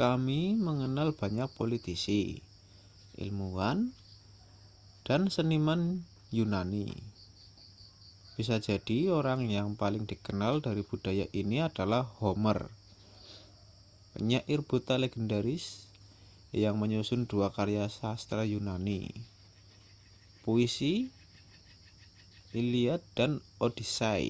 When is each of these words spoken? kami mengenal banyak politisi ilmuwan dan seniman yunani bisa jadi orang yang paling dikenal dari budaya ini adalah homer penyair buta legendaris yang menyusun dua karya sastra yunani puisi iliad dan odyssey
kami 0.00 0.40
mengenal 0.66 1.08
banyak 1.20 1.48
politisi 1.60 2.20
ilmuwan 3.22 3.78
dan 5.06 5.22
seniman 5.34 5.82
yunani 6.38 6.86
bisa 8.36 8.56
jadi 8.68 8.98
orang 9.18 9.40
yang 9.56 9.68
paling 9.80 10.04
dikenal 10.10 10.54
dari 10.66 10.80
budaya 10.90 11.26
ini 11.40 11.56
adalah 11.68 12.02
homer 12.20 12.58
penyair 14.16 14.60
buta 14.68 14.94
legendaris 15.02 15.66
yang 16.62 16.74
menyusun 16.82 17.22
dua 17.30 17.48
karya 17.56 17.84
sastra 17.98 18.42
yunani 18.52 19.00
puisi 20.48 20.92
iliad 22.60 23.02
dan 23.18 23.30
odyssey 23.66 24.26